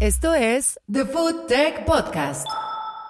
[0.00, 2.48] Esto es The Food Tech Podcast.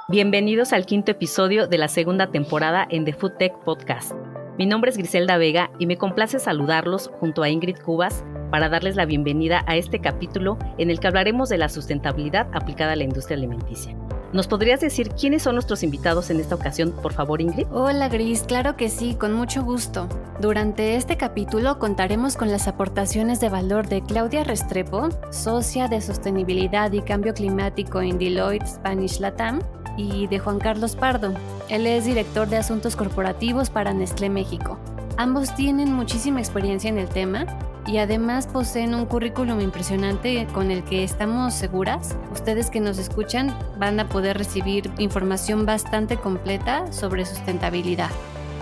[0.08, 4.12] Bienvenidos al quinto episodio de la segunda temporada en The Food Tech Podcast.
[4.58, 8.96] Mi nombre es Griselda Vega y me complace saludarlos junto a Ingrid Cubas para darles
[8.96, 13.05] la bienvenida a este capítulo en el que hablaremos de la sustentabilidad aplicada a la
[13.05, 13.96] industria alimenticia.
[14.35, 17.69] ¿Nos podrías decir quiénes son nuestros invitados en esta ocasión, por favor, Ingrid?
[17.71, 20.09] Hola, Gris, claro que sí, con mucho gusto.
[20.41, 26.91] Durante este capítulo contaremos con las aportaciones de valor de Claudia Restrepo, socia de sostenibilidad
[26.91, 29.61] y cambio climático en Deloitte Spanish Latam,
[29.97, 31.33] y de Juan Carlos Pardo.
[31.69, 34.80] Él es director de asuntos corporativos para Nestlé México.
[35.16, 37.47] Ambos tienen muchísima experiencia en el tema
[37.87, 43.56] y además poseen un currículum impresionante con el que estamos seguras, ustedes que nos escuchan
[43.79, 48.11] van a poder recibir información bastante completa sobre sustentabilidad.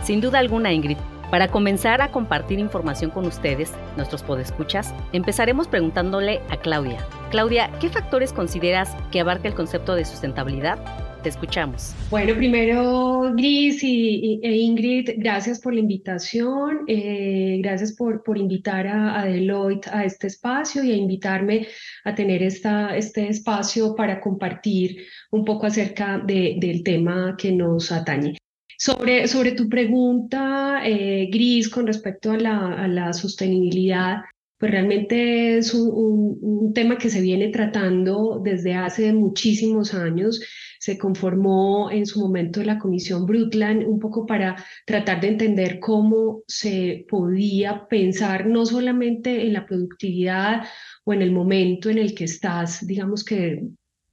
[0.03, 0.99] Sin duda alguna, Ingrid.
[1.31, 7.07] Para comenzar a compartir información con ustedes, nuestros podescuchas, empezaremos preguntándole a Claudia.
[7.31, 10.79] Claudia, ¿qué factores consideras que abarca el concepto de sustentabilidad?
[11.23, 11.95] Te escuchamos.
[12.11, 18.89] Bueno, primero, Gris y, e Ingrid, gracias por la invitación, eh, gracias por, por invitar
[18.89, 21.69] a, Deloitte a este espacio y a invitarme
[22.03, 28.37] a tener esta, este espacio para compartir un poco acerca del tema que nos atañe.
[28.77, 34.23] Sobre, sobre tu pregunta, eh, Gris, con respecto a la, a la sostenibilidad,
[34.59, 40.41] pues realmente es un, un, tema que se viene tratando desde hace muchísimos años
[40.83, 46.43] se conformó en su momento la Comisión Brundtland un poco para tratar de entender cómo
[46.49, 50.65] se podía pensar no solamente en la productividad
[51.05, 53.63] o en el momento en el que estás, digamos que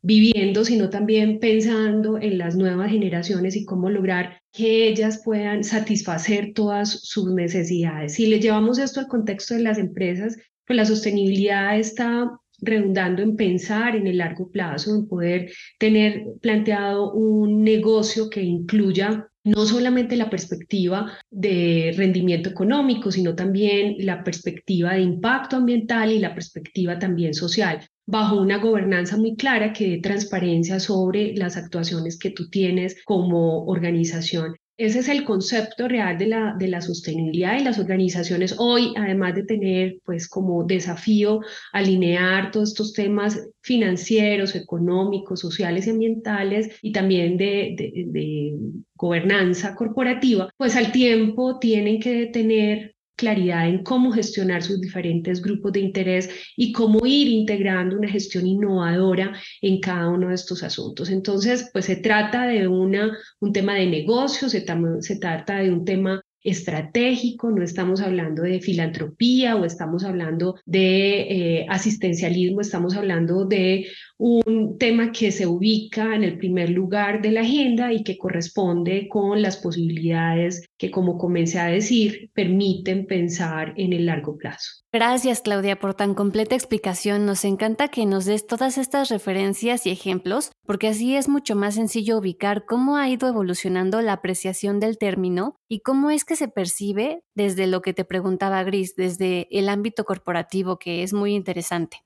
[0.03, 6.53] viviendo, sino también pensando en las nuevas generaciones y cómo lograr que ellas puedan satisfacer
[6.53, 8.13] todas sus necesidades.
[8.13, 13.35] Si le llevamos esto al contexto de las empresas, pues la sostenibilidad está redundando en
[13.35, 20.15] pensar en el largo plazo, en poder tener planteado un negocio que incluya no solamente
[20.15, 26.99] la perspectiva de rendimiento económico, sino también la perspectiva de impacto ambiental y la perspectiva
[26.99, 32.49] también social, bajo una gobernanza muy clara que dé transparencia sobre las actuaciones que tú
[32.49, 34.55] tienes como organización.
[34.79, 39.35] Ese es el concepto real de la, de la sostenibilidad y las organizaciones hoy, además
[39.35, 41.41] de tener pues como desafío
[41.73, 48.53] alinear todos estos temas financieros, económicos, sociales y ambientales y también de, de, de
[48.95, 55.73] gobernanza corporativa, pues al tiempo tienen que tener claridad en cómo gestionar sus diferentes grupos
[55.73, 61.09] de interés y cómo ir integrando una gestión innovadora en cada uno de estos asuntos.
[61.09, 66.21] Entonces, pues se trata de una, un tema de negocio, se, trata de un tema
[66.41, 73.87] estratégico, no estamos hablando de filantropía o estamos hablando de eh, asistencialismo, estamos hablando de
[74.17, 79.09] un tema que se ubica en el primer lugar de la agenda y que corresponde
[79.09, 84.81] con las posibilidades que, como comencé a decir, permiten pensar en el largo plazo.
[84.93, 87.25] Gracias, Claudia, por tan completa explicación.
[87.25, 91.75] Nos encanta que nos des todas estas referencias y ejemplos, porque así es mucho más
[91.75, 96.47] sencillo ubicar cómo ha ido evolucionando la apreciación del término y cómo es que se
[96.47, 101.97] percibe desde lo que te preguntaba Gris, desde el ámbito corporativo, que es muy interesante.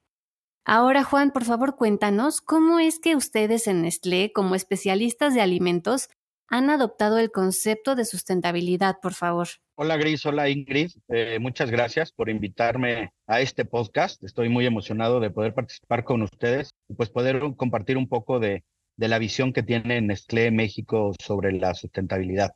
[0.66, 6.10] Ahora, Juan, por favor, cuéntanos cómo es que ustedes en Nestlé, como especialistas de alimentos,
[6.50, 9.48] han adoptado el concepto de sustentabilidad, por favor.
[9.76, 14.24] Hola Gris, hola Ingrid, eh, muchas gracias por invitarme a este podcast.
[14.24, 18.64] Estoy muy emocionado de poder participar con ustedes y pues poder compartir un poco de,
[18.98, 22.54] la visión que tiene Nestlé México sobre la sustentabilidad.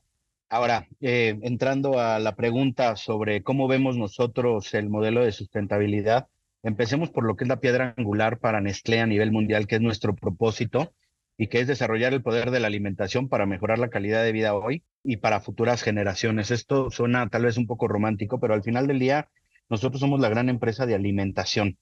[0.48, 6.28] Ahora, eh, entrando a la pregunta sobre cómo vemos nosotros el modelo de sustentabilidad,
[6.62, 9.82] empecemos por lo que es la piedra angular para Nestlé a nivel mundial, que es
[9.82, 10.94] nuestro propósito
[11.38, 14.56] y que es desarrollar el poder de la alimentación para mejorar la calidad de vida
[14.56, 16.52] hoy y para futuras generaciones.
[16.52, 19.30] Esto suena tal vez un poco romántico, pero al final del día
[19.70, 21.78] nosotros somos la gran empresa de alimentación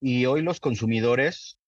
[0.00, 1.58] y hoy los consumidores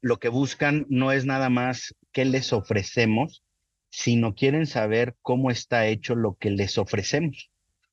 [0.00, 3.42] lo que buscan no es nada más qué les ofrecemos,
[3.90, 7.50] sino quieren saber cómo está hecho lo que les ofrecemos.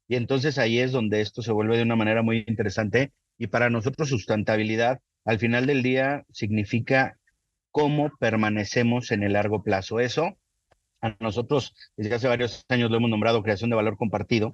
[0.07, 3.69] Y entonces ahí es donde esto se vuelve de una manera muy interesante y para
[3.69, 7.18] nosotros sustentabilidad al final del día significa
[7.71, 10.00] cómo permanecemos en el largo plazo.
[10.00, 10.38] Eso
[11.01, 14.53] a nosotros desde hace varios años lo hemos nombrado creación de valor compartido,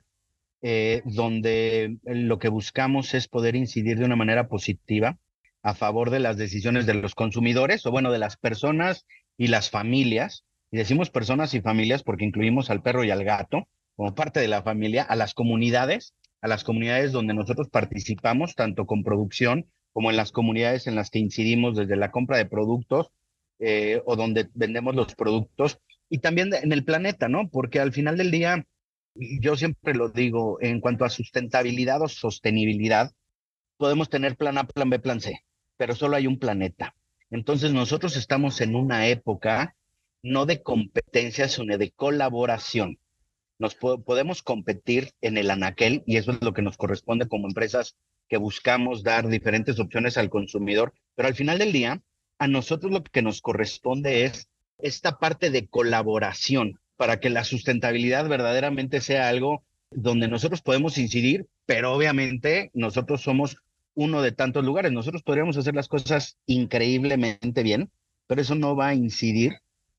[0.62, 5.18] eh, donde lo que buscamos es poder incidir de una manera positiva
[5.62, 9.06] a favor de las decisiones de los consumidores o bueno, de las personas
[9.38, 10.46] y las familias.
[10.72, 14.48] Y decimos personas y familias porque incluimos al perro y al gato como parte de
[14.48, 19.66] la familia, a las comunidades, a las comunidades donde nosotros participamos, tanto con producción
[19.98, 23.08] como en las comunidades en las que incidimos desde la compra de productos
[23.58, 27.50] eh, o donde vendemos los productos y también en el planeta, ¿no?
[27.50, 28.64] Porque al final del día,
[29.16, 33.12] yo siempre lo digo, en cuanto a sustentabilidad o sostenibilidad,
[33.78, 35.44] podemos tener plan A, plan B, plan C,
[35.78, 36.94] pero solo hay un planeta.
[37.32, 39.76] Entonces nosotros estamos en una época
[40.22, 43.00] no de competencia, sino de colaboración.
[43.58, 47.98] Nos podemos competir en el anaquel y eso es lo que nos corresponde como empresas
[48.28, 52.02] que buscamos dar diferentes opciones al consumidor, pero al final del día,
[52.40, 58.28] a nosotros lo que nos corresponde es esta parte de colaboración para que la sustentabilidad
[58.28, 63.58] verdaderamente sea algo donde nosotros podemos incidir, pero obviamente nosotros somos
[63.94, 64.92] uno de tantos lugares.
[64.92, 67.90] Nosotros podríamos hacer las cosas increíblemente bien,
[68.28, 69.54] pero eso no va a incidir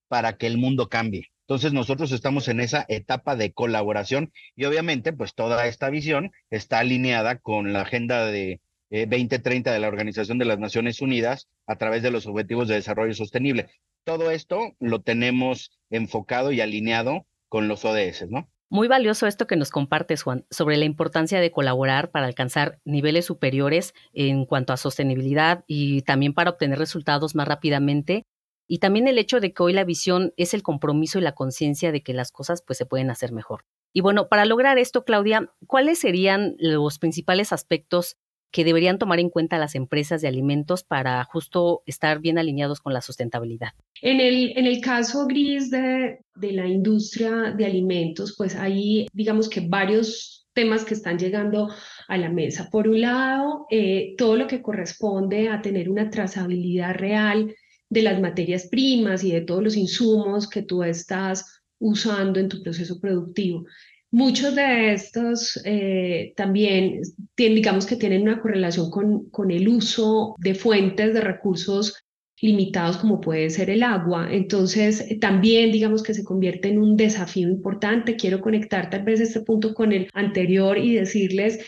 [0.08, 1.30] para que el mundo cambie.
[1.48, 6.80] Entonces nosotros estamos en esa etapa de colaboración y obviamente pues toda esta visión está
[6.80, 8.60] alineada con la agenda de
[8.90, 12.74] 2030 eh, de la Organización de las Naciones Unidas a través de los Objetivos de
[12.74, 13.70] Desarrollo Sostenible.
[14.04, 18.50] Todo esto lo tenemos enfocado y alineado con los ODS, ¿no?
[18.70, 23.24] Muy valioso esto que nos compartes, Juan, sobre la importancia de colaborar para alcanzar niveles
[23.24, 28.26] superiores en cuanto a sostenibilidad y también para obtener resultados más rápidamente
[28.68, 31.90] y también el hecho de que hoy la visión es el compromiso y la conciencia
[31.90, 33.64] de que las cosas pues se pueden hacer mejor.
[33.92, 38.16] Y bueno, para lograr esto, Claudia, ¿cuáles serían los principales aspectos
[38.50, 42.92] que deberían tomar en cuenta las empresas de alimentos para justo estar bien alineados con
[42.92, 43.70] la sustentabilidad?
[44.02, 49.48] En el, en el caso gris de, de la industria de alimentos, pues hay, digamos
[49.48, 51.68] que varios temas que están llegando
[52.08, 52.68] a la mesa.
[52.70, 57.54] Por un lado, eh, todo lo que corresponde a tener una trazabilidad real
[57.90, 62.62] de las materias primas y de todos los insumos que tú estás usando en tu
[62.62, 63.64] proceso productivo.
[64.10, 67.02] Muchos de estos eh, también,
[67.36, 71.94] digamos que tienen una correlación con, con el uso de fuentes de recursos
[72.40, 74.28] limitados como puede ser el agua.
[74.30, 78.16] Entonces, también digamos que se convierte en un desafío importante.
[78.16, 81.66] Quiero conectar tal vez este punto con el anterior y decirles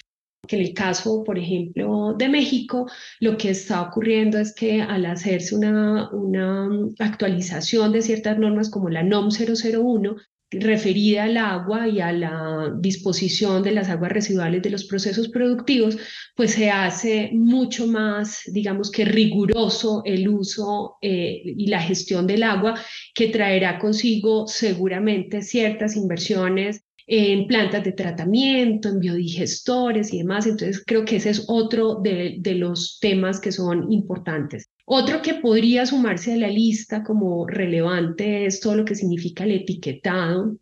[0.50, 5.06] que en el caso, por ejemplo, de México, lo que está ocurriendo es que al
[5.06, 6.68] hacerse una, una
[6.98, 10.16] actualización de ciertas normas como la NOM 001,
[10.50, 15.96] referida al agua y a la disposición de las aguas residuales de los procesos productivos,
[16.34, 22.42] pues se hace mucho más, digamos que riguroso el uso eh, y la gestión del
[22.42, 22.74] agua,
[23.14, 26.82] que traerá consigo seguramente ciertas inversiones
[27.12, 30.46] en plantas de tratamiento, en biodigestores y demás.
[30.46, 34.68] Entonces, creo que ese es otro de, los temas que son importantes.
[34.86, 39.52] Otro que podría sumarse a la lista como relevante es todo lo que significa el
[39.52, 40.56] etiquetado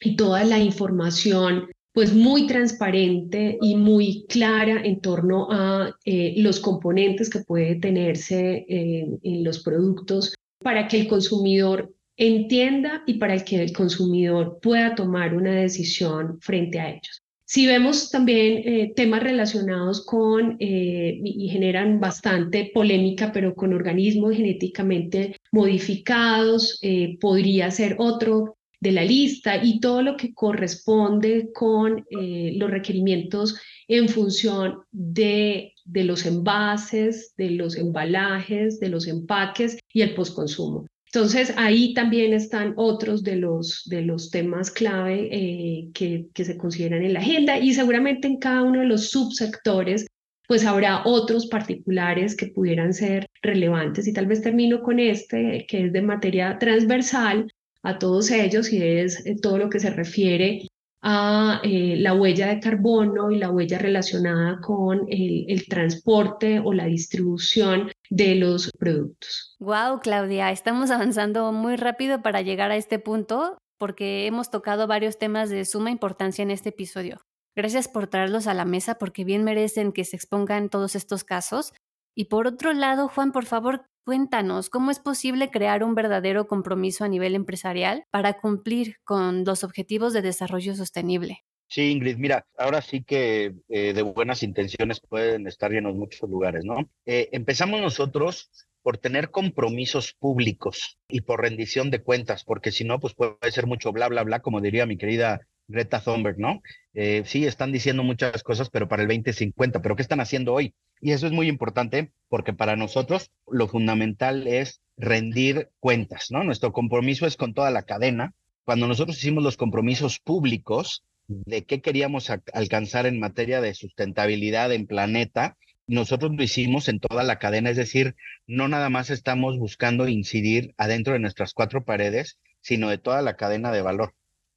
[0.00, 6.58] y toda la información pues muy transparente y muy clara en torno a eh, los
[6.58, 13.62] componentes que puede tenerse en los productos para que el consumidor entienda y para que
[13.62, 17.22] el consumidor pueda tomar una decisión frente a ellos.
[17.46, 24.36] Si vemos también eh, temas relacionados con, eh, y generan bastante polémica, pero con organismos
[24.36, 32.06] genéticamente modificados, eh, podría ser otro de la lista y todo lo que corresponde con
[32.10, 40.00] los requerimientos en función de, de los envases, de los embalajes, de los empaques y
[40.00, 40.86] el postconsumo.
[41.12, 46.56] Entonces, ahí también están otros de los, de los temas clave eh, que, que se
[46.56, 50.06] consideran en la agenda y seguramente en cada uno de los subsectores
[50.50, 54.08] pues habrá otros particulares que pudieran ser relevantes.
[54.08, 57.52] Y tal vez termino con este, que es de materia transversal
[57.84, 60.66] a todos ellos y es eh, todo lo que se refiere
[61.02, 66.72] a eh, la huella de carbono y la huella relacionada con el, el, transporte o
[66.72, 69.56] la distribución de los productos.
[69.58, 75.16] Wow, Claudia, estamos avanzando muy rápido para llegar a este punto porque hemos tocado varios
[75.16, 77.22] temas de suma importancia en este episodio.
[77.56, 81.72] Gracias por traerlos a la mesa porque bien merecen que se expongan todos estos casos.
[82.14, 87.04] Y por otro lado, Juan, por favor, Cuéntanos, ¿cómo es posible crear un verdadero compromiso
[87.04, 91.44] a nivel empresarial para cumplir con los objetivos de desarrollo sostenible?
[91.70, 96.64] Sí, Ingrid, mira, ahora sí que eh, de buenas intenciones pueden estar llenos muchos lugares,
[96.64, 96.90] ¿no?
[97.06, 98.50] Eh, empezamos nosotros
[98.82, 103.68] por tener compromisos públicos y por rendición de cuentas, porque si no, pues puede ser
[103.68, 106.60] mucho bla, bla, bla, como diría mi querida Greta Thunberg, ¿no?
[106.92, 110.74] Eh, sí, están diciendo muchas cosas, pero para el 2050, pero ¿qué están haciendo hoy?
[111.00, 116.42] Y eso es muy importante porque para nosotros lo fundamental es rendir cuentas, ¿no?
[116.42, 118.34] Nuestro compromiso es con toda la cadena.
[118.64, 124.88] Cuando nosotros hicimos los compromisos públicos de qué queríamos alcanzar en materia de sustentabilidad en
[124.88, 125.56] planeta,
[125.86, 130.74] nosotros lo hicimos en toda la cadena, es decir, no nada más estamos buscando incidir
[130.76, 134.14] adentro de nuestras cuatro paredes, sino de toda la cadena de valor.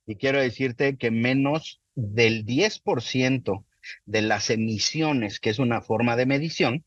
[0.07, 3.65] Y quiero decirte que menos del 10%
[4.05, 6.85] de las emisiones, que es una forma de medición,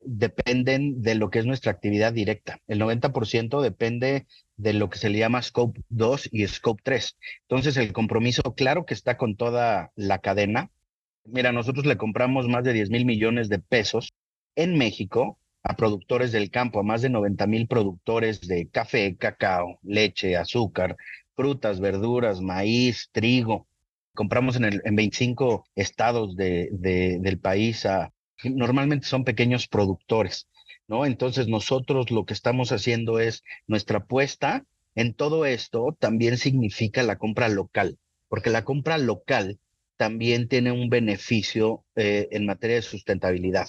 [0.00, 2.60] dependen de lo que es nuestra actividad directa.
[2.66, 4.26] El 90% depende
[4.58, 7.16] de lo que se le llama Scope 2 y Scope 3.
[7.42, 10.70] Entonces, el compromiso, claro que está con toda la cadena.
[11.24, 14.12] Mira, nosotros le compramos más de 10 mil millones de pesos
[14.56, 19.78] en México a productores del campo, a más de 90 mil productores de café, cacao,
[19.82, 20.96] leche, azúcar,
[21.34, 23.66] frutas, verduras, maíz, trigo.
[24.14, 27.86] Compramos en, el, en 25 estados de, del país
[28.44, 30.48] normalmente son pequeños productores,
[30.88, 31.06] ¿no?
[31.06, 34.64] Entonces nosotros lo que estamos haciendo es nuestra apuesta
[34.98, 39.60] en todo esto también significa la compra local, porque la compra local
[39.96, 43.68] también tiene un beneficio eh, en materia de sustentabilidad.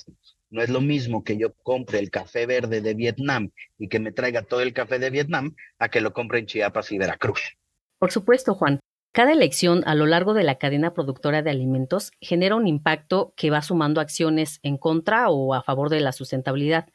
[0.50, 4.12] No es lo mismo que yo compre el café verde de Vietnam y que me
[4.12, 7.42] traiga todo el café de Vietnam a que lo compre en Chiapas y Veracruz.
[8.00, 8.80] Por supuesto, Juan.
[9.12, 13.52] Cada elección a lo largo de la cadena productora de alimentos genera un impacto que
[13.52, 16.88] va sumando acciones en contra o a favor de la sustentabilidad.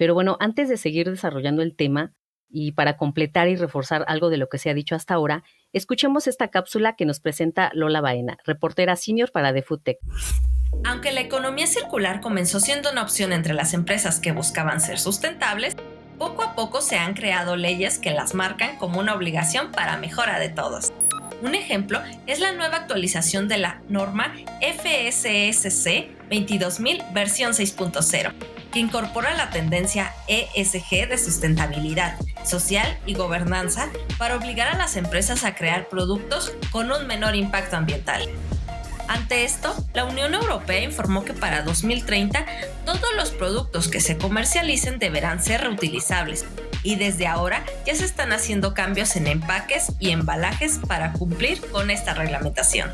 [0.00, 2.14] Pero bueno, antes de seguir desarrollando el tema
[2.48, 6.26] y para completar y reforzar algo de lo que se ha dicho hasta ahora, escuchemos
[6.26, 9.98] esta cápsula que nos presenta Lola Baena, reportera senior para The Food Tech.
[10.86, 15.76] Aunque la economía circular comenzó siendo una opción entre las empresas que buscaban ser sustentables,
[16.16, 20.38] poco a poco se han creado leyes que las marcan como una obligación para mejora
[20.38, 20.94] de todos.
[21.42, 28.32] Un ejemplo es la nueva actualización de la norma FSSC 22000 versión 6.0,
[28.70, 35.44] que incorpora la tendencia ESG de sustentabilidad social y gobernanza para obligar a las empresas
[35.44, 38.28] a crear productos con un menor impacto ambiental.
[39.08, 42.46] Ante esto, la Unión Europea informó que para 2030
[42.84, 46.44] todos los productos que se comercialicen deberán ser reutilizables
[46.84, 51.90] y desde ahora ya se están haciendo cambios en empaques y embalajes para cumplir con
[51.90, 52.90] esta reglamentación.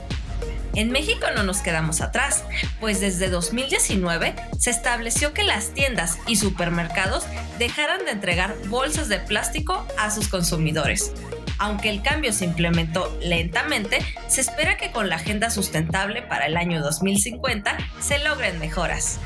[0.76, 2.44] En México no nos quedamos atrás,
[2.80, 7.24] pues desde 2019 se estableció que las tiendas y supermercados
[7.58, 11.14] dejaran de entregar bolsas de plástico a sus consumidores,
[11.58, 16.58] aunque el cambio se implementó lentamente, se espera que con la Agenda Sustentable para el
[16.58, 19.18] año 2050 se logren mejoras.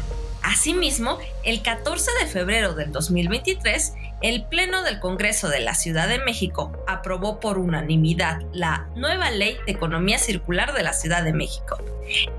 [0.42, 6.18] Asimismo, el 14 de febrero del 2023, el Pleno del Congreso de la Ciudad de
[6.18, 11.78] México aprobó por unanimidad la nueva Ley de Economía Circular de la Ciudad de México.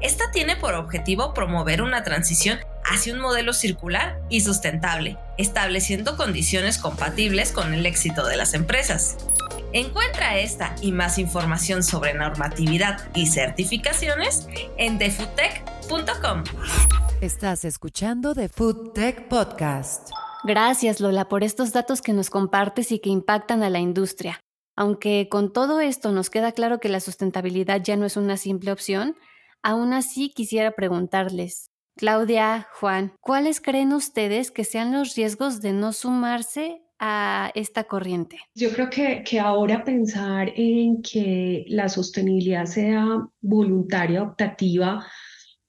[0.01, 6.77] Esta tiene por objetivo promover una transición hacia un modelo circular y sustentable, estableciendo condiciones
[6.77, 9.17] compatibles con el éxito de las empresas.
[9.73, 16.43] Encuentra esta y más información sobre normatividad y certificaciones en defutech.com.
[17.21, 20.09] Estás escuchando The Food Tech Podcast.
[20.43, 24.41] Gracias Lola por estos datos que nos compartes y que impactan a la industria.
[24.75, 28.73] Aunque con todo esto nos queda claro que la sustentabilidad ya no es una simple
[28.73, 29.15] opción,
[29.63, 35.93] aún así quisiera preguntarles, Claudia, Juan, ¿cuáles creen ustedes que sean los riesgos de no
[35.93, 38.37] sumarse a esta corriente?
[38.53, 45.03] Yo creo que, que ahora pensar en que la sostenibilidad sea voluntaria, optativa,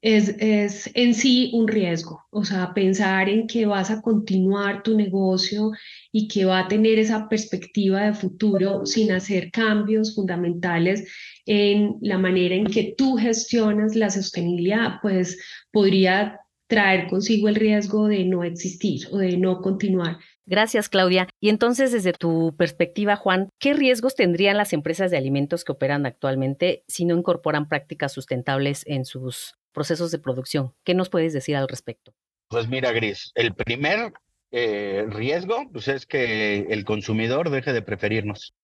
[0.03, 2.21] es, es, en sí un riesgo.
[2.31, 5.71] O sea, pensar en que vas a continuar tu negocio
[6.11, 11.11] y que va a tener esa perspectiva de futuro sin hacer cambios fundamentales
[11.47, 15.39] en la manera en que tú gestionas la sostenibilidad, pues
[15.73, 16.42] podría
[16.73, 20.17] traer consigo el riesgo de no existir o de no continuar.
[20.47, 21.29] Gracias, Claudia.
[21.39, 26.07] Y entonces, desde tu perspectiva, Juan, ¿qué riesgos tendrían las empresas de alimentos que operan
[26.07, 30.73] actualmente si no incorporan prácticas sustentables en sus procesos de producción?
[30.83, 32.15] ¿Qué nos puedes decir al respecto?
[32.49, 34.15] Pues mira, Gris, el primer
[34.51, 38.55] eh, riesgo pues es que el consumidor deje de preferirnos.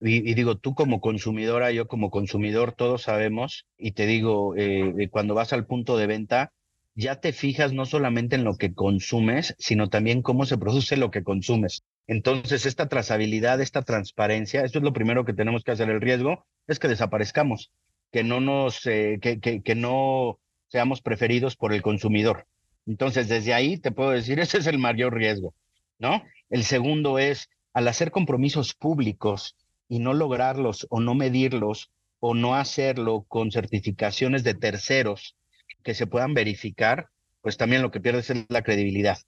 [0.00, 5.34] Y, digo, tú como consumidora, yo como consumidor, todos sabemos, y te digo, eh, cuando
[5.34, 6.52] vas al punto de venta,
[6.94, 11.10] ya te fijas no solamente en lo que consumes, sino también cómo se produce lo
[11.10, 11.84] que consumes.
[12.06, 15.90] Entonces, esta trazabilidad, esta transparencia, esto es lo primero que tenemos que hacer.
[15.90, 17.72] El riesgo es que desaparezcamos,
[18.12, 22.46] que no nos, eh, que, que, no seamos preferidos por el consumidor.
[22.86, 25.54] Entonces, desde ahí te puedo decir, ese es el mayor riesgo,
[25.98, 26.22] ¿no?
[26.50, 29.56] El segundo es, al hacer compromisos públicos
[29.88, 35.36] y no lograrlos o no medirlos o no hacerlo con certificaciones de terceros,
[35.84, 37.08] que se puedan verificar,
[37.42, 39.18] pues también lo que pierdes es la credibilidad.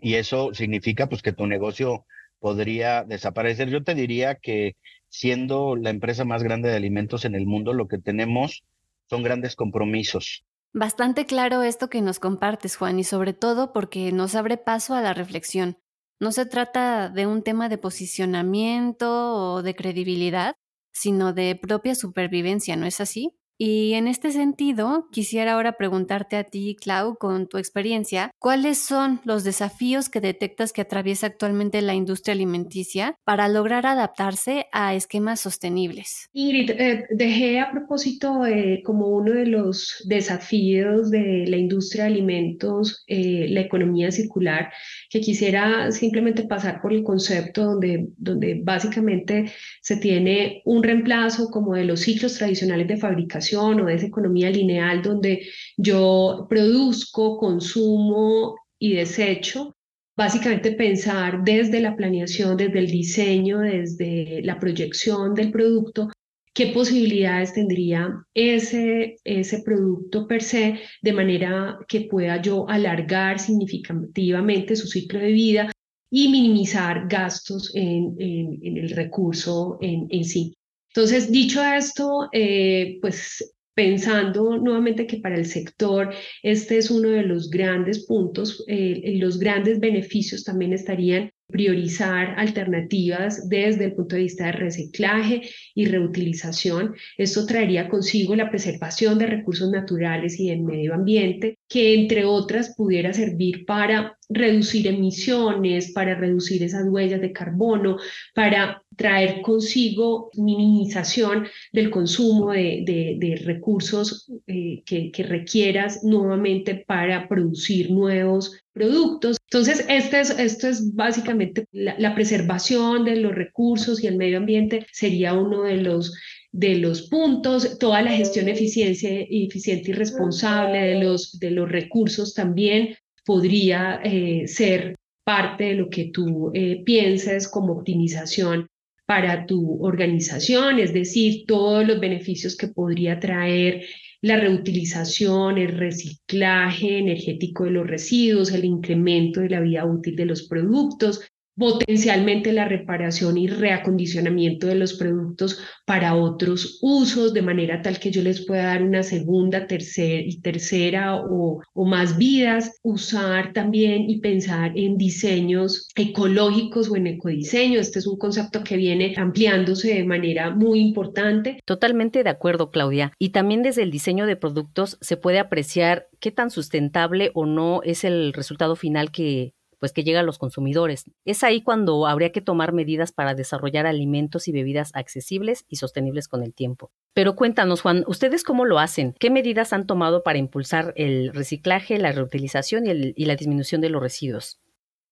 [0.00, 2.06] Y eso significa pues que tu negocio
[2.40, 3.68] podría desaparecer.
[3.68, 4.76] Yo te diría que
[5.08, 8.64] siendo la empresa más grande de alimentos en el mundo, lo que tenemos
[9.08, 10.44] son grandes compromisos.
[10.72, 15.00] Bastante claro esto que nos compartes, Juan, y sobre todo porque nos abre paso a
[15.00, 15.78] la reflexión.
[16.18, 20.56] No se trata de un tema de posicionamiento o de credibilidad,
[20.92, 23.36] sino de propia supervivencia, ¿no es así?
[23.56, 29.20] Y en este sentido, quisiera ahora preguntarte a ti, Clau, con tu experiencia, ¿cuáles son
[29.24, 35.40] los desafíos que detectas que atraviesa actualmente la industria alimenticia para lograr adaptarse a esquemas
[35.40, 36.28] sostenibles?
[36.32, 42.10] Ingrid, eh, dejé a propósito eh, como uno de los desafíos de la industria de
[42.10, 44.72] alimentos, eh, la economía circular,
[45.10, 51.74] que quisiera simplemente pasar por el concepto donde, donde básicamente se tiene un reemplazo como
[51.74, 55.46] de los ciclos tradicionales de fabricación o de esa economía lineal donde
[55.76, 59.74] yo produzco, consumo y desecho,
[60.16, 66.10] básicamente pensar desde la planeación, desde el diseño, desde la proyección del producto,
[66.54, 74.76] qué posibilidades tendría ese, ese producto per se, de manera que pueda yo alargar significativamente
[74.76, 75.72] su ciclo de vida
[76.10, 80.54] y minimizar gastos en, el recurso en sí.
[80.94, 87.24] Entonces, dicho esto, eh, pues pensando nuevamente que para el sector este es uno de
[87.24, 94.22] los grandes puntos, eh, los grandes beneficios también estarían priorizar alternativas desde el punto de
[94.22, 95.42] vista de reciclaje
[95.74, 96.94] y reutilización.
[97.18, 102.74] Esto traería consigo la preservación de recursos naturales y del medio ambiente, que entre otras
[102.76, 107.98] pudiera servir para reducir emisiones, para reducir esas huellas de carbono,
[108.34, 117.90] para traer consigo minimización del consumo de, recursos eh, que, que requieras nuevamente para producir
[117.90, 119.36] nuevos productos.
[119.50, 124.86] Entonces, este es, esto es básicamente la, preservación de los recursos y el medio ambiente
[124.92, 126.12] sería uno de los
[126.56, 132.96] de los puntos, toda la gestión eficiente y responsable de los, de los recursos también
[133.24, 138.68] podría eh, ser parte de lo que tú eh, pienses como optimización
[139.06, 143.84] para tu organización, es decir, todos los beneficios que podría traer
[144.22, 150.24] la reutilización, el reciclaje energético de los residuos, el incremento de la vida útil de
[150.24, 157.82] los productos, potencialmente la reparación y reacondicionamiento de los productos para otros usos, de manera
[157.82, 163.52] tal que yo les pueda dar una segunda, tercera tercera o, o más vidas, usar
[163.52, 167.80] también y pensar en diseños ecológicos o en ecodiseño.
[167.80, 171.60] Este es un concepto que viene ampliándose de manera muy importante.
[171.64, 173.12] Totalmente de acuerdo, Claudia.
[173.18, 177.82] Y también desde el diseño de productos se puede apreciar qué tan sustentable o no
[177.82, 181.04] es el resultado final que pues que llega a los consumidores.
[181.26, 186.26] Es ahí cuando habría que tomar medidas para desarrollar alimentos y bebidas accesibles y sostenibles
[186.26, 186.90] con el tiempo.
[187.12, 189.14] Pero cuéntanos, Juan, ¿ustedes cómo lo hacen?
[189.20, 193.90] ¿Qué medidas han tomado para impulsar el reciclaje, la reutilización y, y la disminución de
[193.90, 194.58] los residuos?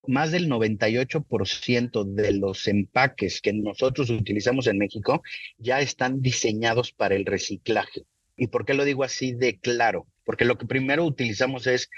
[0.06, 5.22] Más del 98% de los empaques que nosotros utilizamos en México
[5.58, 8.06] ya están diseñados para el reciclaje.
[8.38, 10.06] ¿Y por qué lo digo así de claro?
[10.24, 11.90] Porque lo que primero utilizamos es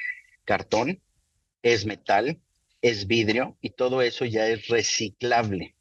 [0.44, 1.00] cartón,
[1.64, 2.40] es metal,
[2.84, 5.74] es vidrio y todo eso ya es reciclable.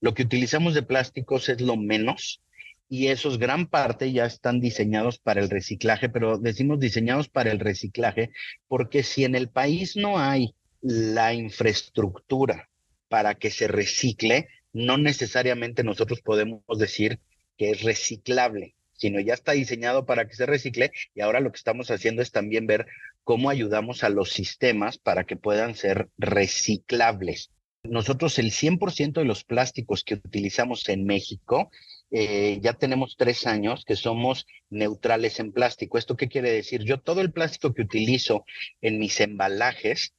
[0.00, 2.42] Lo que utilizamos de plásticos es lo menos
[2.88, 7.60] y esos gran parte ya están diseñados para el reciclaje, pero decimos diseñados para el
[7.60, 8.32] reciclaje
[8.66, 12.68] porque si en el país no hay la infraestructura
[13.08, 17.20] para que se recicle, no necesariamente nosotros podemos decir
[17.56, 21.56] que es reciclable, sino ya está diseñado para que se recicle y ahora lo que
[21.56, 22.86] estamos haciendo es también ver
[23.24, 27.50] cómo ayudamos a los sistemas para que puedan ser reciclables.
[27.82, 31.70] Nosotros el 100% de los plásticos que utilizamos en México,
[32.10, 35.96] eh, ya tenemos tres años que somos neutrales en plástico.
[35.96, 36.82] ¿Esto qué quiere decir?
[36.84, 38.44] Yo todo el plástico que utilizo
[38.82, 40.12] en mis embalajes,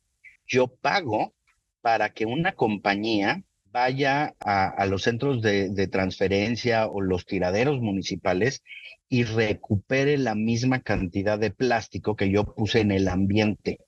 [0.48, 1.36] yo pago
[1.82, 8.64] para que una compañía vaya a, los centros de, transferencia o los tiraderos municipales
[9.10, 13.80] y recupere la misma cantidad de plástico que yo puse en el ambiente.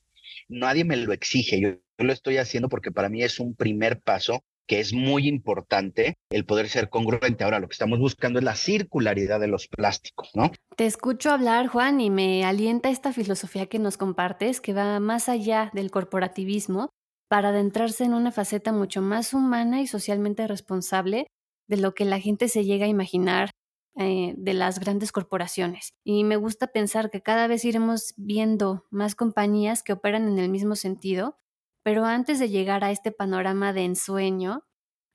[0.47, 4.43] Nadie me lo exige, yo, lo estoy haciendo porque para mí es un primer paso
[4.65, 7.43] que es muy importante el poder ser congruente.
[7.43, 10.51] Ahora lo que estamos buscando es la circularidad de los plásticos, ¿no?
[10.77, 15.27] Te escucho hablar, Juan, y me alienta esta filosofía que nos compartes, que va más
[15.27, 16.93] allá del corporativismo
[17.29, 21.27] para adentrarse en una faceta mucho más humana y socialmente responsable
[21.67, 23.49] de lo que la gente se llega a imaginar
[23.95, 25.93] eh, de las grandes corporaciones.
[26.03, 30.49] Y me gusta pensar que cada vez iremos viendo más compañías que operan en el
[30.49, 31.37] mismo sentido,
[31.83, 34.63] pero antes de llegar a este panorama de ensueño,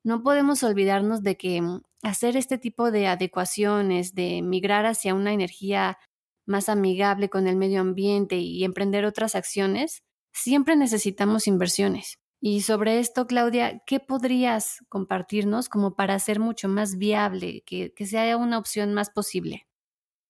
[0.04, 5.32] no podemos olvidarnos de que mm, hacer este tipo de adecuaciones, de migrar hacia una
[5.32, 5.98] energía
[6.46, 12.18] más amigable con el medio ambiente y emprender otras acciones, siempre necesitamos inversiones.
[12.40, 18.06] Y sobre esto, Claudia, ¿qué podrías compartirnos como para hacer mucho más viable, que, que
[18.06, 19.66] sea una opción más posible?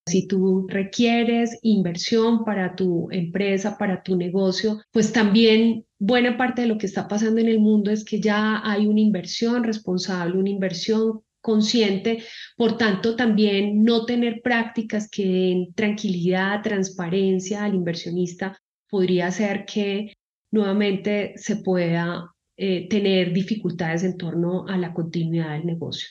[0.06, 6.68] Si tú requieres inversión para tu empresa, para tu negocio, pues también buena parte de
[6.68, 10.48] lo que está pasando en el mundo es que ya hay una inversión responsable, una
[10.48, 12.24] inversión consciente,
[12.56, 20.12] por tanto también no tener prácticas que den tranquilidad, transparencia al inversionista podría hacer que
[20.50, 26.08] nuevamente se pueda eh, tener dificultades en torno a la continuidad del negocio.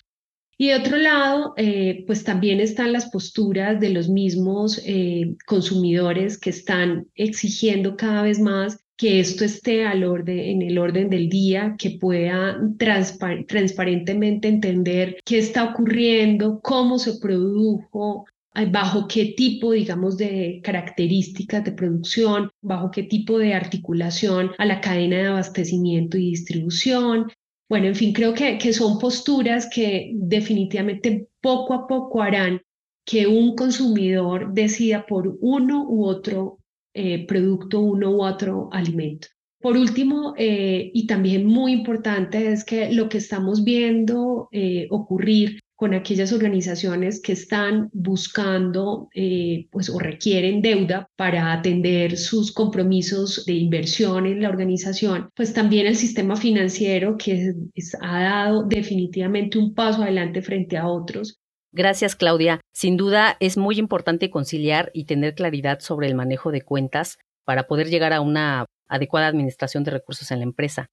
[0.60, 6.40] Y de otro lado, eh, pues también están las posturas de los mismos eh, consumidores
[6.40, 11.30] que están exigiendo cada vez más que esto esté al orden, en el orden del
[11.30, 18.26] día, que pueda transparentemente entender qué está ocurriendo, cómo se produjo,
[18.66, 24.82] bajo qué tipo, digamos, de características de producción, bajo qué tipo de articulación a la
[24.82, 27.32] cadena de abastecimiento y distribución.
[27.70, 32.62] Bueno, en fin, creo que, que son posturas que definitivamente poco a poco harán
[33.06, 36.60] que un consumidor decida por uno u otro
[36.94, 39.28] eh, producto, uno u otro alimento.
[39.62, 45.60] Por último, eh, y también muy importante, es que lo que estamos viendo eh, ocurrir
[45.78, 53.46] con aquellas organizaciones que están buscando eh, pues, o requieren deuda para atender sus compromisos
[53.46, 57.54] de inversión en la organización, pues también el sistema financiero que
[58.02, 61.40] ha dado definitivamente un paso adelante frente a otros.
[61.72, 62.60] Gracias, Claudia.
[62.74, 67.68] Sin duda es muy importante conciliar y tener claridad sobre el manejo de cuentas para
[67.68, 70.88] poder llegar a una adecuada administración de recursos en la empresa.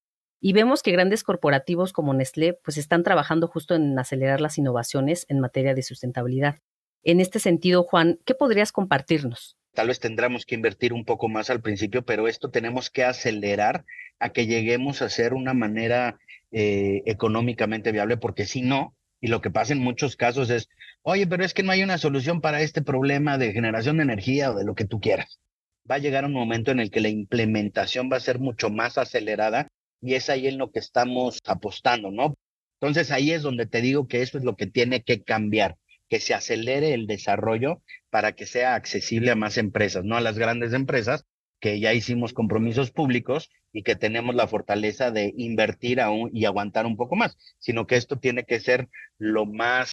[0.46, 5.24] Y vemos que grandes corporativos como Nestlé pues están trabajando justo en acelerar las innovaciones
[5.30, 6.58] en materia de sustentabilidad.
[7.02, 9.56] En este sentido, Juan, ¿qué podrías compartirnos?
[9.72, 13.86] Tal vez tendremos que invertir un poco más al principio, pero esto tenemos que acelerar
[14.18, 16.18] a que lleguemos a ser una manera
[16.52, 20.68] eh, económicamente viable, porque si no, y lo que pasa en muchos casos es,
[21.00, 24.50] oye, pero es que no hay una solución para este problema de generación de energía
[24.50, 25.40] o de lo que tú quieras.
[25.90, 28.98] Va a llegar un momento en el que la implementación va a ser mucho más
[28.98, 29.70] acelerada
[30.04, 32.36] y es ahí en lo que estamos apostando, ¿no?
[32.80, 35.76] Entonces ahí es donde te digo que eso es lo que tiene que cambiar,
[36.10, 40.38] que se acelere el desarrollo para que sea accesible a más empresas, no a las
[40.38, 41.24] grandes empresas
[41.58, 46.84] que ya hicimos compromisos públicos y que tenemos la fortaleza de invertir aún y aguantar
[46.84, 49.92] un poco más, sino que esto tiene que ser lo más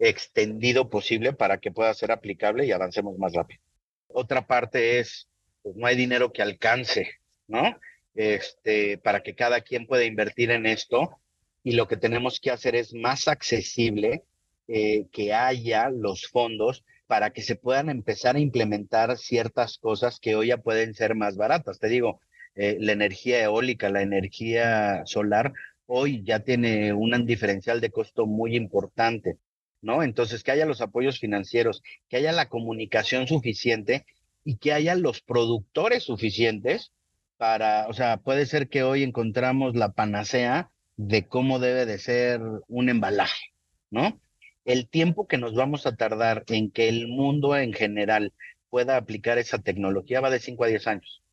[0.00, 3.60] extendido posible para que pueda ser aplicable y avancemos más rápido.
[4.08, 5.28] Otra parte es,
[5.62, 7.08] pues no hay dinero que alcance,
[7.46, 7.76] ¿no?
[8.14, 11.18] Este, para que cada quien pueda invertir en esto.
[11.64, 14.24] Y lo que tenemos que hacer es más accesible
[14.68, 20.34] eh, que haya los fondos para que se puedan empezar a implementar ciertas cosas que
[20.34, 21.78] hoy ya pueden ser más baratas.
[21.78, 22.20] Te digo,
[22.54, 25.52] eh, la energía eólica, la energía solar,
[25.86, 29.36] hoy ya tiene un diferencial de costo muy importante,
[29.80, 30.02] ¿no?
[30.02, 34.06] Entonces, que haya los apoyos financieros, que haya la comunicación suficiente
[34.44, 36.92] y que haya los productores suficientes
[37.42, 42.40] para, o sea, puede ser que hoy encontramos la panacea de cómo debe de ser
[42.68, 43.46] un embalaje,
[43.90, 44.20] ¿no?
[44.64, 48.32] El tiempo que nos vamos a tardar en que el mundo en general
[48.70, 51.24] pueda aplicar esa tecnología va de 5 a 10 años.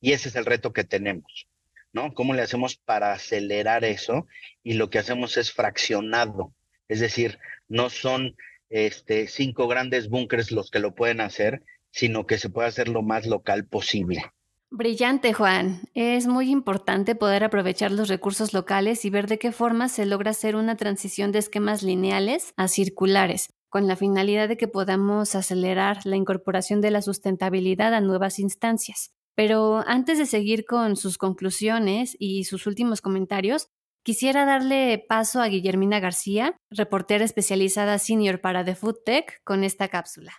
[0.00, 1.48] Y ese es el reto que tenemos,
[1.92, 2.14] ¿no?
[2.14, 4.28] ¿Cómo le hacemos para acelerar eso?
[4.62, 6.54] Y lo que hacemos es fraccionado,
[6.86, 8.36] es decir, no son
[8.70, 13.02] este, cinco grandes búnkers los que lo pueden hacer, sino que se puede hacer lo
[13.02, 14.22] más local posible.
[14.70, 15.80] Brillante, Juan.
[15.94, 20.32] Es muy importante poder aprovechar los recursos locales y ver de qué forma se logra
[20.32, 26.04] hacer una transición de esquemas lineales a circulares, con la finalidad de que podamos acelerar
[26.04, 29.14] la incorporación de la sustentabilidad a nuevas instancias.
[29.34, 33.70] Pero antes de seguir con sus conclusiones y sus últimos comentarios,
[34.08, 39.88] Quisiera darle paso a Guillermina García, reportera especializada senior para The Food Tech, con esta
[39.88, 40.32] cápsula.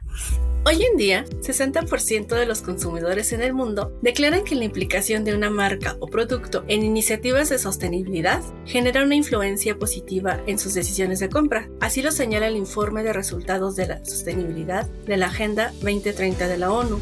[0.66, 5.36] Hoy en día, 60% de los consumidores en el mundo declaran que la implicación de
[5.36, 11.20] una marca o producto en iniciativas de sostenibilidad genera una influencia positiva en sus decisiones
[11.20, 11.70] de compra.
[11.80, 16.58] Así lo señala el informe de resultados de la sostenibilidad de la Agenda 2030 de
[16.58, 17.00] la ONU.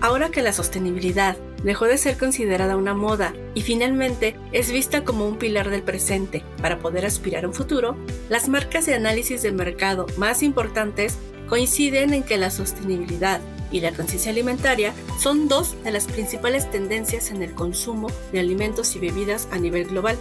[0.00, 5.26] Ahora que la sostenibilidad dejó de ser considerada una moda y finalmente es vista como
[5.26, 7.96] un pilar del presente para poder aspirar a un futuro,
[8.28, 13.92] las marcas de análisis de mercado más importantes coinciden en que la sostenibilidad y la
[13.92, 19.48] conciencia alimentaria son dos de las principales tendencias en el consumo de alimentos y bebidas
[19.50, 20.16] a nivel global.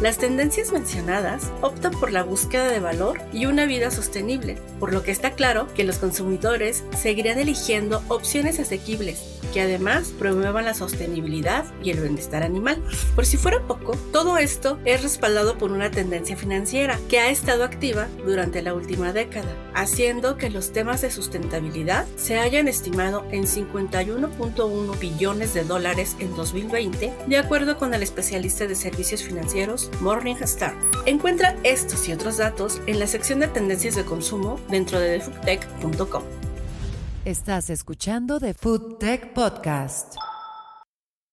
[0.00, 5.02] Las tendencias mencionadas optan por la búsqueda de valor y una vida sostenible, por lo
[5.02, 11.64] que está claro que los consumidores seguirán eligiendo opciones asequibles que además promuevan la sostenibilidad
[11.82, 12.82] y el bienestar animal.
[13.14, 17.64] Por si fuera poco, todo esto es respaldado por una tendencia financiera que ha estado
[17.64, 23.44] activa durante la última década, haciendo que los temas de sustentabilidad se hayan estimado en
[23.44, 30.74] 51.1 billones de dólares en 2020, de acuerdo con el especialista de servicios financieros Morningstar.
[31.06, 36.22] Encuentra estos y otros datos en la sección de tendencias de consumo dentro de thefoodtech.com.
[37.24, 40.14] Estás escuchando The Food Tech Podcast.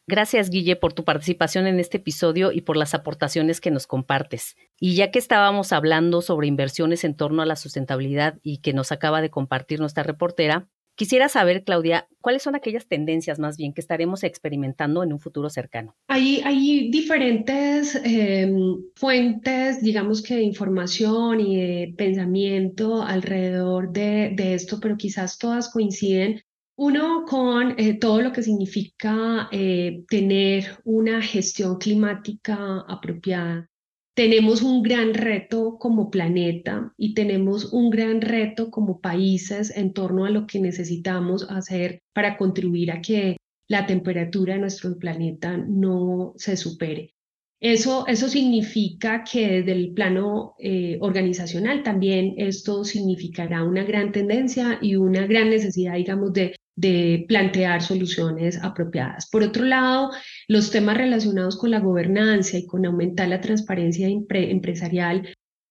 [0.09, 4.55] Gracias, Guille, por tu participación en este episodio y por las aportaciones que nos compartes.
[4.79, 8.93] Y ya que estábamos hablando sobre inversiones en torno a la sustentabilidad y que nos
[8.93, 13.81] acaba de compartir nuestra reportera, Quisiera saber, Claudia, cuáles son aquellas tendencias más bien que
[13.81, 15.95] estaremos experimentando en un futuro cercano.
[16.07, 24.55] Hay, hay diferentes em, fuentes, digamos que de información y de pensamiento alrededor de, de
[24.55, 26.41] esto, pero quizás todas coinciden
[26.79, 33.69] uno con eh, todo lo que significa eh, tener una gestión climática apropiada,
[34.17, 40.25] tenemos un gran reto como planeta y tenemos un gran reto como países en torno
[40.25, 46.33] a lo que necesitamos hacer para contribuir a que la temperatura de nuestro planeta no
[46.35, 47.13] se supere.
[47.59, 54.79] Eso, eso significa que desde el plano eh, organizacional también esto significará una gran tendencia
[54.81, 59.27] y una gran necesidad, digamos, de de plantear soluciones apropiadas.
[59.29, 60.11] Por otro lado,
[60.47, 65.27] los temas relacionados con la gobernanza y con aumentar la transparencia empresarial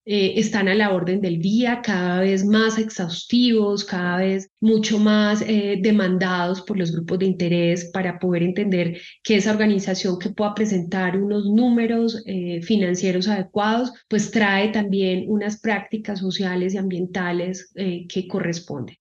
[0.08, 5.42] eh, están a la orden del día, cada vez más exhaustivos, cada vez mucho más
[5.42, 10.54] eh, demandados por los grupos de interés para poder entender que esa organización que pueda
[10.54, 18.28] presentar unos números eh, financieros adecuados, pues trae también unas prácticas sociales y ambientales que
[18.28, 18.96] corresponden.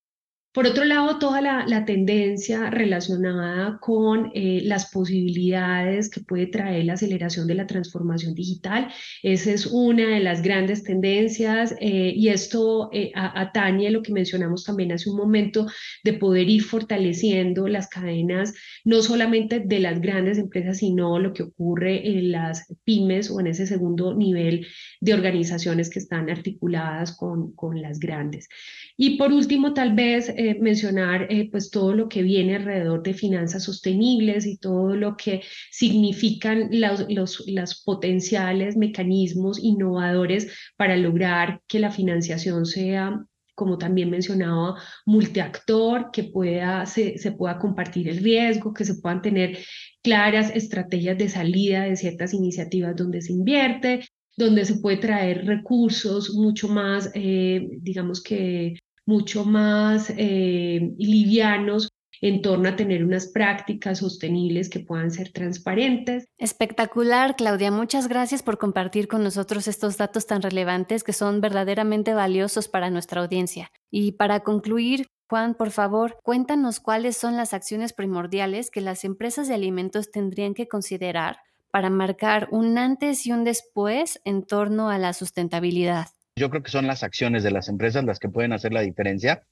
[0.55, 6.93] Por otro lado, toda la, tendencia relacionada con eh, las posibilidades que puede traer la
[6.93, 8.87] aceleración de la transformación digital,
[9.21, 14.63] esa es una de las grandes tendencias eh, y esto eh, atañe lo que mencionamos
[14.63, 15.67] también hace un momento
[16.05, 18.53] de poder ir fortaleciendo las cadenas,
[18.85, 23.47] no solamente de las grandes empresas, sino lo que ocurre en las pymes o en
[23.47, 24.65] ese segundo nivel
[25.01, 28.47] de organizaciones que están articuladas con, con las grandes.
[28.95, 33.13] Y por último, tal vez eh, mencionar eh, pues todo lo que viene alrededor de
[33.13, 41.79] finanzas sostenibles y todo lo que significan los, los, potenciales mecanismos innovadores para lograr que
[41.79, 48.73] la financiación sea como también mencionaba, multiactor, que pueda, se, se, pueda compartir el riesgo,
[48.73, 49.57] que se puedan tener
[50.03, 54.01] claras estrategias de salida de ciertas iniciativas donde se invierte,
[54.37, 61.89] donde se puede traer recursos mucho más, eh, digamos que mucho más eh, livianos
[62.21, 66.25] en torno a tener unas prácticas sostenibles que puedan ser transparentes.
[66.37, 67.71] Espectacular, Claudia.
[67.71, 72.89] Muchas gracias por compartir con nosotros estos datos tan relevantes que son verdaderamente valiosos para
[72.89, 73.71] nuestra audiencia.
[73.91, 79.47] Y para concluir, Juan, por favor, cuéntanos cuáles son las acciones primordiales que las empresas
[79.47, 81.37] de alimentos tendrían que considerar
[81.71, 86.07] para marcar un antes y un después en torno a la sustentabilidad.
[86.37, 89.43] Yo creo que son las acciones de las empresas las que pueden hacer la diferencia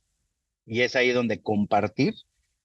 [0.66, 2.14] y es ahí donde compartir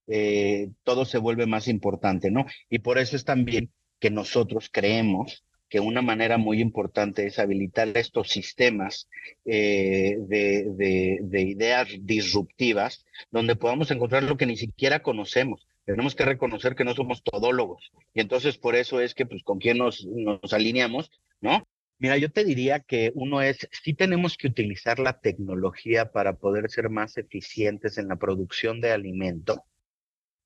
[0.09, 2.45] eh, todo se vuelve más importante, ¿no?
[2.69, 7.97] Y por eso es también que nosotros creemos que una manera muy importante es habilitar
[7.97, 9.09] estos sistemas
[9.45, 15.69] eh, de, de, ideas disruptivas donde podamos encontrar lo que ni siquiera conocemos.
[15.85, 19.61] Tenemos que reconocer que no somos todólogos y entonces por eso es que pues con
[19.61, 20.09] quién nos
[20.53, 21.69] alineamos, ¿no?
[22.01, 26.71] Mira, yo te diría que uno es, sí tenemos que utilizar la tecnología para poder
[26.71, 29.65] ser más eficientes en la producción de alimento,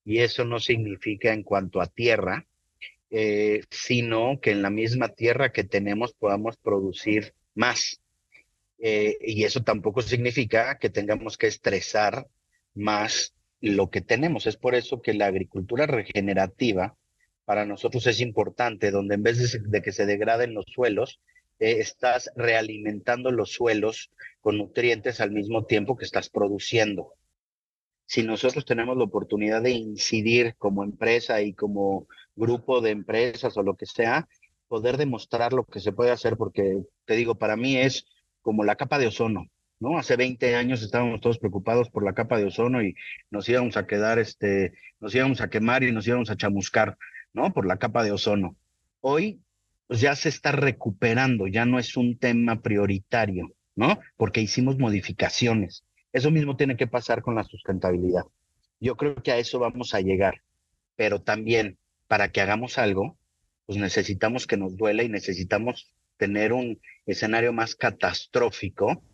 [0.05, 2.47] y eso no significa en cuanto a tierra,
[3.11, 8.01] eh, sino que en la misma tierra que tenemos podamos producir más.
[8.79, 12.27] Eh, y eso tampoco significa que tengamos que estresar
[12.75, 14.47] más lo que tenemos.
[14.47, 16.97] Es por eso que la agricultura regenerativa
[17.45, 21.21] para nosotros es importante, donde en vez de que se degraden los suelos,
[21.63, 27.15] eh, estás realimentando los suelos con nutrientes al mismo tiempo que estás produciendo.
[28.05, 33.63] Si nosotros tenemos la oportunidad de incidir como empresa y como grupo de empresas o
[33.63, 34.29] lo que sea,
[34.67, 38.07] poder demostrar lo que se puede hacer, porque te digo, para mí es
[38.41, 39.47] como la capa de ozono,
[39.79, 39.99] ¿no?
[39.99, 42.97] Hace 20 años estábamos todos preocupados por la capa de ozono y
[43.31, 46.99] nos íbamos a quedar, este, nos íbamos a quemar y nos íbamos a chamuscar,
[47.33, 47.53] ¿no?
[47.53, 48.57] Por la capa de ozono.
[49.01, 49.41] Hoy
[49.93, 54.01] pues ya se está recuperando, ya no es un tema prioritario, ¿no?
[54.17, 55.85] Porque hicimos modificaciones.
[56.15, 58.23] Eso mismo tiene que pasar con la sustentabilidad.
[58.81, 60.41] Yo creo que a eso vamos a llegar,
[60.97, 61.77] pero también
[62.09, 63.19] para que hagamos algo,
[63.67, 69.05] pues necesitamos que nos duele y necesitamos tener un escenario más catastrófico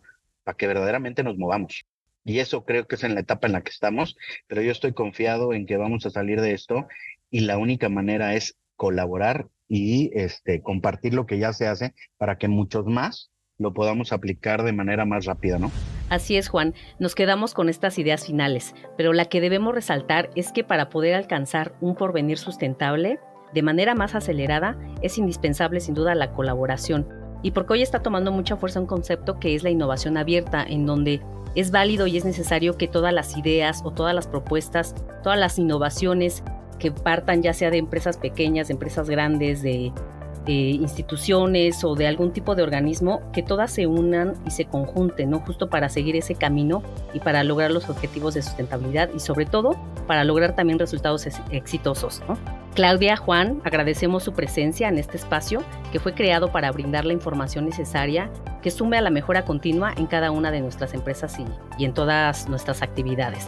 [0.45, 1.83] para que verdaderamente nos movamos.
[2.23, 4.15] Y eso creo que es en la etapa en la que estamos,
[4.47, 6.87] pero yo estoy confiado en que vamos a salir de esto
[7.29, 12.37] y la única manera es colaborar y este, compartir lo que ya se hace para
[12.37, 15.71] que muchos más lo podamos aplicar de manera más rápida, ¿no?
[16.09, 16.73] Así es, Juan.
[16.97, 21.13] Nos quedamos con estas ideas finales, pero la que debemos resaltar es que para poder
[21.13, 23.19] alcanzar un porvenir sustentable
[23.53, 27.07] de manera más acelerada es indispensable sin duda la colaboración.
[27.43, 30.85] Y porque hoy está tomando mucha fuerza un concepto que es la innovación abierta, en
[30.85, 31.21] donde
[31.55, 35.57] es válido y es necesario que todas las ideas o todas las propuestas, todas las
[35.57, 36.43] innovaciones
[36.79, 39.91] que partan ya sea de empresas pequeñas, de empresas grandes, de,
[40.47, 45.41] instituciones o de algún tipo de organismo, que todas se unan y se conjunten, ¿no?
[45.41, 46.81] Justo para seguir ese camino
[47.13, 52.23] y para lograr los objetivos de sustentabilidad y sobre todo para lograr también resultados exitosos,
[52.73, 55.61] Claudia, Juan, agradecemos su presencia en este espacio
[55.91, 60.07] que fue creado para brindar la información necesaria que sume a la mejora continua en
[60.07, 61.37] cada una de nuestras empresas
[61.77, 63.47] y en todas nuestras actividades.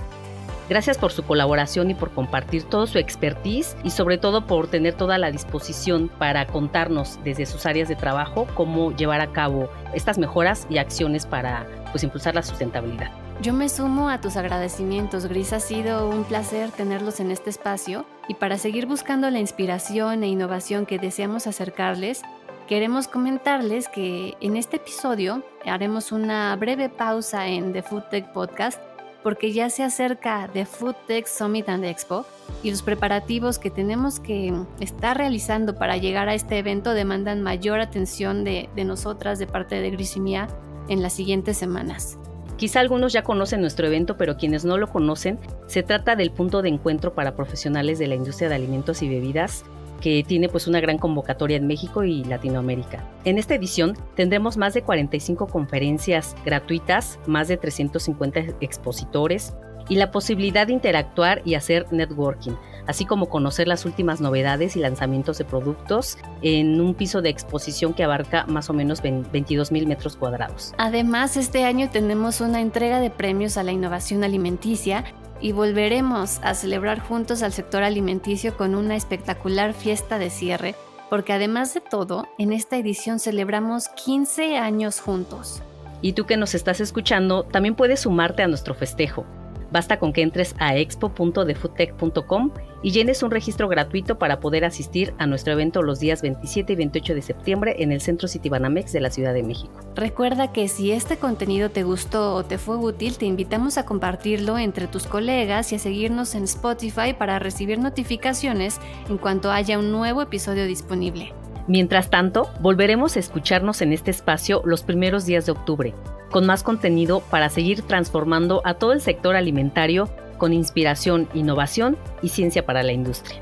[0.71, 4.93] Gracias por su colaboración y por compartir todo su expertise y sobre todo por tener
[4.93, 10.17] toda la disposición para contarnos desde sus áreas de trabajo cómo llevar a cabo estas
[10.17, 13.11] mejoras y acciones para pues, impulsar la sustentabilidad.
[13.41, 15.51] Yo me sumo a tus agradecimientos, Gris.
[15.51, 20.29] Ha sido un placer tenerlos en este espacio y para seguir buscando la inspiración e
[20.29, 22.21] innovación que deseamos acercarles,
[22.69, 28.81] queremos comentarles que en este episodio haremos una breve pausa en The Food Tech Podcast
[29.23, 32.25] porque ya se acerca The Food Tech Summit and Expo
[32.63, 37.79] y los preparativos que tenemos que estar realizando para llegar a este evento demandan mayor
[37.79, 40.47] atención de, nosotras de parte de Grisimia
[40.87, 42.17] en las siguientes semanas.
[42.57, 46.61] Quizá algunos ya conocen nuestro evento, pero quienes no lo conocen, se trata del punto
[46.61, 49.63] de encuentro para profesionales de la industria de alimentos y bebidas
[50.01, 53.07] que tiene pues una gran convocatoria en México y Latinoamérica.
[53.23, 59.53] En esta edición tendremos más de 45 conferencias gratuitas, más de 350 expositores
[59.89, 62.53] y la posibilidad de interactuar y hacer networking,
[62.87, 67.93] así como conocer las últimas novedades y lanzamientos de productos en un piso de exposición
[67.93, 70.73] que abarca más o menos 22 mil metros cuadrados.
[70.77, 75.03] Además, este año tenemos una entrega de premios a la innovación alimenticia
[75.41, 80.75] y volveremos a celebrar juntos al sector alimenticio con una espectacular fiesta de cierre,
[81.09, 85.61] porque además de todo, en esta edición celebramos 15 años juntos.
[86.01, 89.25] Y tú que nos estás escuchando, también puedes sumarte a nuestro festejo.
[89.71, 92.51] Basta con que entres a expo.defoodtech.com
[92.83, 96.75] y llenes un registro gratuito para poder asistir a nuestro evento los días 27 y
[96.75, 99.71] 28 de septiembre en el Centro Citibanamex de la Ciudad de México.
[99.95, 104.57] Recuerda que si este contenido te gustó o te fue útil, te invitamos a compartirlo
[104.57, 108.79] entre tus colegas y a seguirnos en Spotify para recibir notificaciones
[109.09, 111.33] en cuanto haya un nuevo episodio disponible.
[111.71, 115.95] Mientras tanto, volveremos a escucharnos en este espacio los primeros días de octubre
[116.29, 122.27] con más contenido para seguir transformando a todo el sector alimentario con inspiración, innovación y
[122.27, 123.41] ciencia para la industria.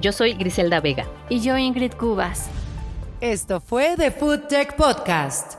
[0.00, 1.04] Yo soy Griselda Vega.
[1.28, 2.48] Y yo Ingrid Cubas.
[3.20, 5.57] Esto fue The Food Tech Podcast.